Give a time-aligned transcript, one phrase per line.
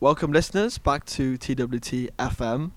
[0.00, 2.70] Welcome, listeners, back to TWT FM.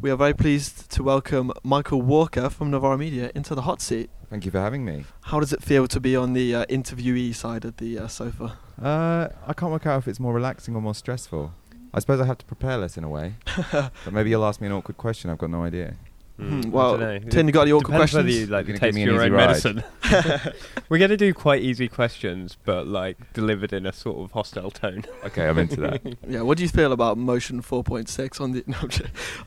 [0.00, 4.10] We are very pleased to welcome Michael Walker from Novara Media into the hot seat.
[4.28, 5.04] Thank you for having me.
[5.20, 8.58] How does it feel to be on the uh, interviewee side of the uh, sofa?
[8.82, 11.54] Uh, I can't work out if it's more relaxing or more stressful.
[11.94, 13.34] I suppose I have to prepare less in a way.
[13.70, 15.30] but maybe you'll ask me an awkward question.
[15.30, 15.94] I've got no idea.
[16.38, 17.12] I well, dunno.
[17.14, 18.34] You got any awkward Depends questions?
[18.36, 19.46] you like You're the gonna give taste me an your own ride.
[19.46, 19.82] medicine.
[20.88, 25.04] We're gonna do quite easy questions, but like delivered in a sort of hostile tone.
[25.24, 26.02] Okay, I'm into that.
[26.28, 28.64] Yeah, what do you feel about motion 4.6 on the?
[28.66, 28.78] No,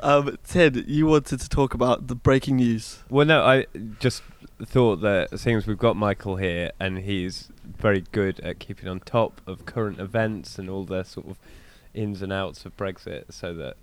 [0.01, 3.03] um, Ted, you wanted to talk about the breaking news.
[3.09, 3.65] Well, no, I
[3.99, 4.23] just
[4.65, 8.99] thought that seeing as we've got Michael here and he's very good at keeping on
[8.99, 11.37] top of current events and all the sort of
[11.93, 13.77] ins and outs of Brexit, so that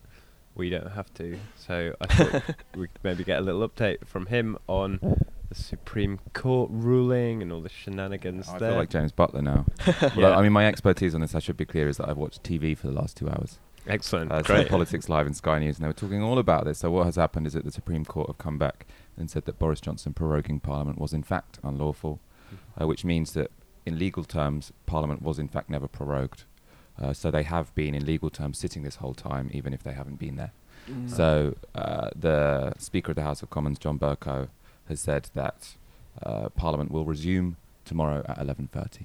[0.56, 1.38] we don't have to.
[1.56, 2.42] So I thought
[2.76, 4.98] we could maybe get a little update from him on
[5.48, 8.70] the Supreme Court ruling and all the shenanigans I there.
[8.70, 9.66] feel like James Butler now.
[10.16, 10.36] Yeah.
[10.36, 12.76] I mean, my expertise on this, I should be clear, is that I've watched TV
[12.76, 13.58] for the last two hours.
[13.86, 14.68] Excellent, Uh, so great.
[14.68, 16.78] Politics Live and Sky News, and they were talking all about this.
[16.80, 18.84] So what has happened is that the Supreme Court have come back
[19.16, 22.18] and said that Boris Johnson proroguing Parliament was in fact unlawful,
[22.80, 23.52] uh, which means that
[23.84, 26.44] in legal terms, Parliament was in fact never prorogued.
[27.00, 29.92] Uh, so they have been in legal terms sitting this whole time, even if they
[29.92, 30.52] haven't been there.
[30.90, 31.10] Mm.
[31.10, 34.48] So uh, the Speaker of the House of Commons, John Bercow,
[34.88, 35.74] has said that
[36.22, 39.04] uh, Parliament will resume tomorrow at 11:30.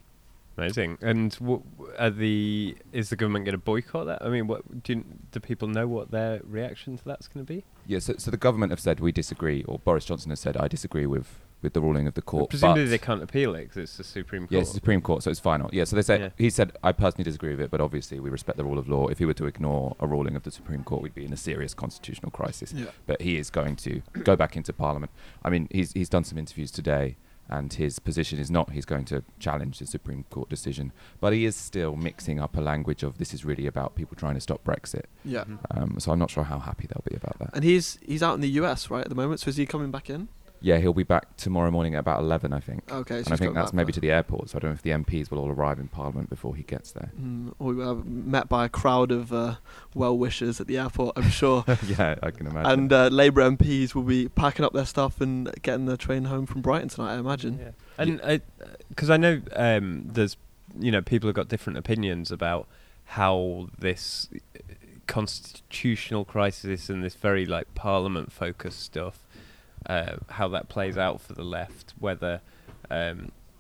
[0.58, 0.98] Amazing.
[1.02, 1.64] And w-
[1.98, 4.22] are the is the government going to boycott that?
[4.22, 7.54] I mean, what do you, do people know what their reaction to that's going to
[7.54, 7.64] be?
[7.88, 10.68] Yeah, so, so the government have said we disagree, or Boris Johnson has said I
[10.68, 12.50] disagree with, with the ruling of the court.
[12.50, 14.52] Presumably but they can't appeal it because it's the Supreme Court.
[14.52, 15.70] Yeah, it's the Supreme Court, so it's final.
[15.74, 16.30] Yeah, so they said Yeah.
[16.38, 19.08] he said I personally disagree with it, but obviously we respect the rule of law.
[19.08, 21.38] If he were to ignore a ruling of the Supreme Court, we'd be in a
[21.38, 22.74] serious constitutional crisis.
[22.74, 22.86] Yeah.
[23.06, 25.12] But he is going to go back into Parliament.
[25.44, 27.18] I mean, he's he's done some interviews today,
[27.50, 31.46] and his position is not he's going to challenge the Supreme Court decision, but he
[31.46, 34.64] is still mixing up a language of this is really about people trying to stop
[34.64, 35.04] Brexit.
[35.26, 35.44] Yeah.
[35.72, 37.50] Um, so I'm not sure how happy they'll be about that.
[37.56, 39.42] And he's he's out in the US right at the moment.
[39.42, 40.30] So is he coming back in?
[40.64, 42.84] Yeah, he'll be back tomorrow morning at about 11, I think.
[42.92, 43.96] Okay, so and I he's think got that's that maybe far.
[43.96, 46.30] to the airport, so I don't know if the MPs will all arrive in Parliament
[46.30, 47.12] before he gets there.
[47.20, 49.56] Mm, or we were met by a crowd of uh,
[49.96, 51.66] well wishers at the airport, I'm sure.
[51.88, 52.72] yeah, I can imagine.
[52.72, 56.46] and uh, Labour MPs will be packing up their stuff and getting the train home
[56.46, 57.60] from Brighton tonight, I imagine.
[57.60, 57.72] Yeah.
[57.98, 58.42] And
[58.90, 60.38] because I know um, there's
[60.80, 62.68] you know people have got different opinions about
[63.06, 64.60] how this uh,
[65.08, 69.20] constitutional crisis and this very like parliament focused stuff
[69.88, 72.42] uh, how that plays out for the left whether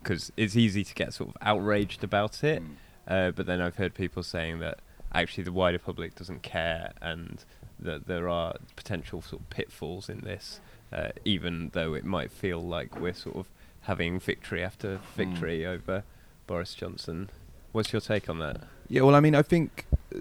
[0.04, 2.62] because it's easy to get sort of outraged about it
[3.08, 4.80] uh, but then I've heard people saying that
[5.14, 7.44] actually the wider public doesn't care and
[7.80, 10.60] that there are potential sort of pitfalls in this,
[10.94, 13.48] uh, even though it might feel like we're sort of
[13.81, 16.04] having victory after victory over
[16.46, 17.30] Boris Johnson.
[17.72, 18.62] What's your take on that?
[18.88, 20.20] Yeah, well, I mean, I think uh,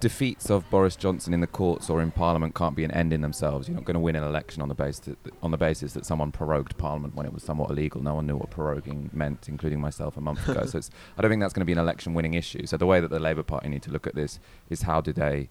[0.00, 3.20] defeats of Boris Johnson in the courts or in Parliament can't be an end in
[3.20, 3.68] themselves.
[3.68, 6.04] You're not going to win an election on the basis that, on the basis that
[6.04, 8.02] someone prorogued Parliament when it was somewhat illegal.
[8.02, 10.66] No one knew what proroguing meant, including myself a month ago.
[10.66, 12.66] so it's, I don't think that's going to be an election-winning issue.
[12.66, 14.38] So the way that the Labour Party need to look at this
[14.68, 15.48] is how do they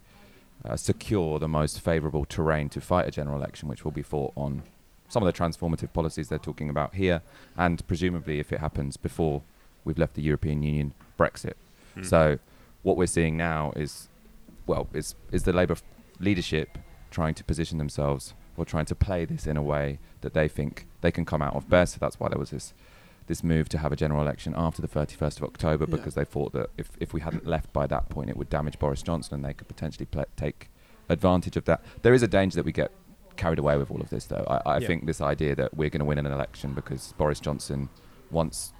[0.65, 4.33] uh, secure the most favourable terrain to fight a general election, which will be fought
[4.35, 4.63] on
[5.09, 7.21] some of the transformative policies they're talking about here,
[7.55, 9.41] and presumably, if it happens before
[9.85, 11.53] we've left the European Union, Brexit.
[11.95, 12.03] Hmm.
[12.03, 12.39] So
[12.83, 14.09] what we're seeing now is,
[14.67, 15.83] well, is is the Labour f-
[16.19, 16.77] leadership
[17.11, 20.87] trying to position themselves or trying to play this in a way that they think
[21.01, 21.93] they can come out of best.
[21.93, 22.73] So that's why there was this
[23.27, 25.95] this move to have a general election after the 31st of October Yeah.
[25.97, 28.77] because they thought that if if we hadn't left by that point, it would damage
[28.79, 30.69] Boris Johnson and they could potentially pla take
[31.09, 31.81] advantage of that.
[32.01, 32.91] There is a danger that we get
[33.37, 34.45] carried away with all of this, though.
[34.49, 34.87] I, I Yeah.
[34.87, 37.89] think this idea that we're going to win an election because Boris Johnson
[38.31, 38.73] once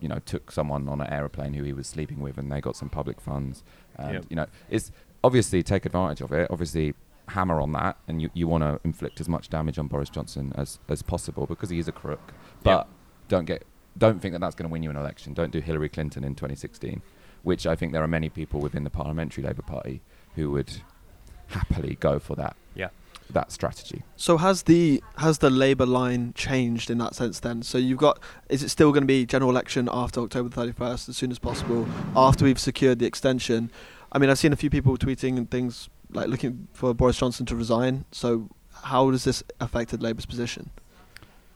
[0.00, 2.76] you know took someone on an aeroplane who he was sleeping with and they got
[2.76, 3.62] some public funds
[3.96, 4.24] and Yep.
[4.28, 4.90] you know it's
[5.24, 6.94] obviously take advantage of it obviously
[7.28, 10.52] hammer on that and you, you want to inflict as much damage on Boris Johnson
[10.56, 12.86] as, as possible because he is a crook but
[13.28, 13.64] don't get
[13.96, 16.34] don't think that that's going to win you an election don't do Hillary Clinton in
[16.34, 17.00] 2016
[17.42, 20.02] which I think there are many people within the parliamentary Labour Party
[20.34, 20.70] who would
[21.48, 22.88] happily go for that Yeah.
[23.30, 27.62] that strategy So has the has the Labour line changed in that sense then?
[27.62, 28.18] So you've got
[28.50, 31.38] is it still going to be general election after October thirty first as soon as
[31.38, 33.70] possible after we've secured the extension?
[34.14, 37.44] I mean, I've seen a few people tweeting and things like looking for Boris Johnson
[37.46, 38.04] to resign.
[38.12, 38.48] So
[38.84, 40.70] how does this affected Labour's position?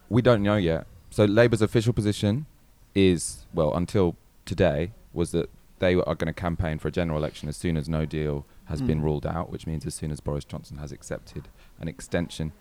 [0.09, 0.87] We don't know yet.
[1.11, 2.47] So Labour's official position
[2.95, 7.49] is, well, until today, was that they are going to campaign for a general election
[7.49, 9.05] as soon as no deal has been Mm.
[9.05, 11.49] ruled out, which means as soon as Boris Johnson has accepted
[11.81, 12.53] an extension.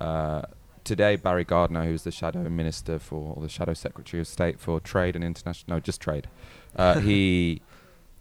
[0.00, 0.42] Uh,
[0.82, 4.80] today, Barry Gardiner, who's the shadow minister for, or the shadow secretary of state for
[4.80, 6.26] trade and international, no, just trade,
[6.76, 7.60] uh, he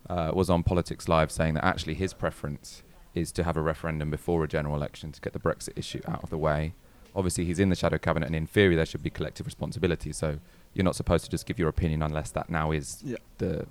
[0.09, 2.83] uh, was on Politics Live saying that actually his preference
[3.13, 6.23] is to have a referendum before a general election to get the Brexit issue out
[6.23, 6.73] of the way.
[7.15, 10.11] Obviously, he's in the shadow cabinet, and in theory, there should be collective responsibility.
[10.11, 10.39] So
[10.73, 13.17] you're not supposed to just give your opinion unless that now is Yeah.
[13.37, 13.67] the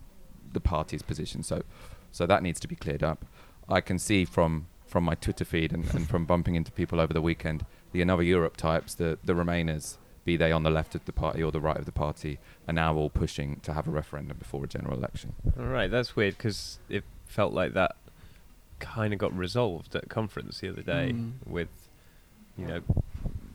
[0.52, 1.42] the party's position.
[1.42, 1.62] So
[2.12, 3.24] so that needs to be cleared up.
[3.68, 7.12] I can see from from my Twitter feed and, and from bumping into people over
[7.14, 11.04] the weekend, the Another Europe types, the the Remainers, be they on the left of
[11.04, 12.38] the party or the right of the party,
[12.68, 15.34] are now all pushing to have a referendum before a general election.
[15.58, 17.96] All right, that's weird because it felt like that
[18.78, 21.32] kind of got resolved at conference the other day Mm.
[21.46, 21.88] with,
[22.56, 22.80] you know,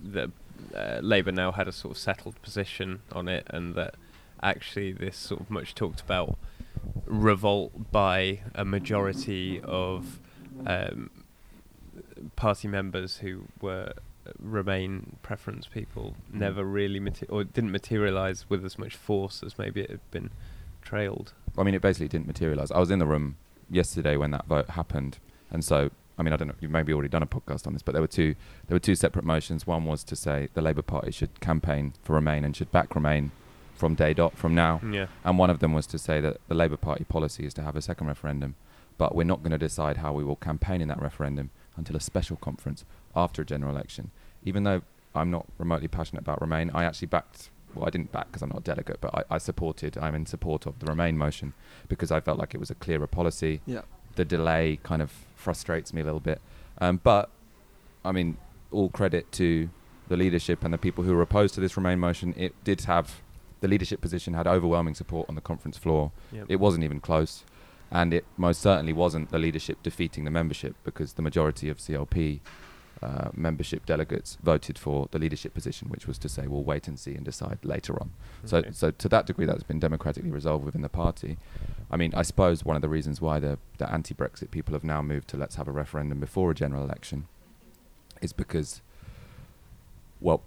[0.02, 0.32] the
[0.76, 3.96] uh, Labour now had a sort of settled position on it, and that
[4.42, 6.38] actually this sort of much talked about
[7.06, 10.20] revolt by a majority of
[10.66, 11.10] um,
[12.36, 13.94] party members who were
[14.40, 16.40] Remain preference people hmm.
[16.40, 20.30] never really mate- or didn't materialise with as much force as maybe it had been
[20.82, 21.34] trailed.
[21.58, 22.72] I mean, it basically didn't materialise.
[22.72, 23.38] I was in the room
[23.70, 25.18] yesterday when that vote happened,
[25.52, 26.56] and so I mean, I don't know.
[26.60, 28.36] You've maybe already done a podcast on this, but there were two.
[28.68, 29.68] There were two separate motions.
[29.68, 33.32] One was to say the Labour Party should campaign for Remain and should back Remain
[33.78, 35.08] from day dot from now, Yeah.
[35.24, 37.76] and one of them was to say that the Labour Party policy is to have
[37.76, 38.56] a second referendum,
[38.98, 42.00] but we're not going to decide how we will campaign in that referendum until a
[42.00, 42.84] special conference
[43.16, 44.10] after a general election.
[44.44, 44.82] Even though
[45.16, 47.50] I'm not remotely passionate about Remain, I actually backed.
[47.76, 49.98] Well, I didn't back because I'm not a delegate, but I, I supported.
[49.98, 51.54] I'm in support of the Remain motion
[51.88, 53.82] because I felt like it was a clearer policy Yeah.
[54.16, 56.42] the delay kind of frustrates me a little bit.
[56.80, 57.30] Um, but
[58.04, 58.38] I mean,
[58.72, 59.70] all credit to
[60.08, 62.34] the leadership and the people who were opposed to this Remain motion.
[62.38, 63.22] It did have
[63.62, 66.12] the leadership position had overwhelming support on the conference floor.
[66.32, 66.46] Yep.
[66.50, 67.44] It wasn't even close,
[67.92, 72.40] and it most certainly wasn't the leadership defeating the membership because the majority of CLP.
[73.00, 76.98] Uh, membership delegates voted for the leadership position, which was to say we'll wait and
[76.98, 78.12] see and decide later on.
[78.44, 81.38] So, so to that degree, that's been democratically resolved within the party.
[81.92, 85.04] I mean, I suppose one of the reasons why the, the anti-Brexit people have now
[85.04, 87.28] moved to let's have a referendum before a general election
[88.20, 88.82] is because,
[90.20, 90.42] well,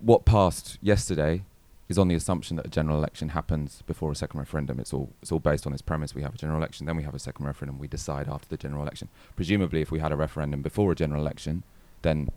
[0.00, 1.44] what passed yesterday
[1.90, 4.78] is on the assumption that a general election happens before a second referendum.
[4.78, 7.02] It's all it's all based on this premise: we have a general election, then we
[7.02, 9.08] have a second referendum, we decide after the general election.
[9.34, 11.64] Presumably, if we had a referendum before a general election,
[12.02, 12.28] then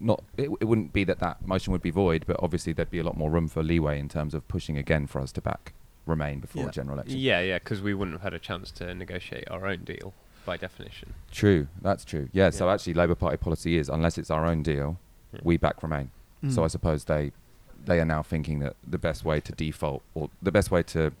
[0.00, 2.98] not it, it wouldn't be that that motion would be void, but obviously there'd be
[2.98, 5.74] a lot more room for leeway in terms of pushing again for us to back
[6.06, 6.68] Remain before Yeah.
[6.70, 7.18] a general election.
[7.20, 10.14] Yeah, yeah, because we wouldn't have had a chance to negotiate our own deal
[10.46, 11.12] by definition.
[11.30, 12.30] True, that's true.
[12.32, 14.98] Yeah, so actually, Labour Party policy is unless it's our own deal,
[15.34, 15.40] Yeah.
[15.44, 16.10] we back Remain.
[16.48, 16.64] So Mm.
[16.64, 17.32] I suppose they
[17.84, 21.12] they are now thinking that the best way to default or the best way to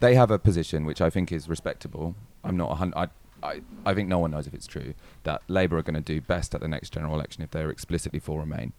[0.00, 2.14] they have a position which I think is respectable.
[2.42, 3.08] I'm not a hun- I,
[3.42, 6.20] I I think no one knows if it's true that Labour are going to do
[6.20, 8.72] best at the next general election if they're explicitly for Remain,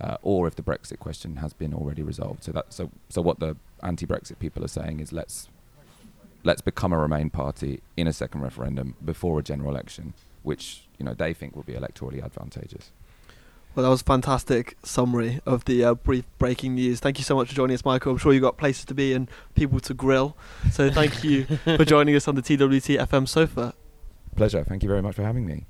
[0.00, 2.44] uh, or if the Brexit question has been already resolved.
[2.44, 5.48] So that so so what the anti-Brexit people are saying is let's
[6.44, 11.04] let's become a Remain party in a second referendum before a general election, which you
[11.04, 12.92] know they think will be electorally advantageous.
[13.74, 17.00] Well, that was a fantastic summary of the uh, brief breaking news.
[17.00, 18.12] Thank you so much for joining us, Michael.
[18.12, 20.36] I'm sure you've got places to be and people to grill.
[20.70, 23.74] So thank you for joining us on the TWT FM sofa.
[24.36, 24.62] Pleasure.
[24.64, 25.66] Thank you very much for having me.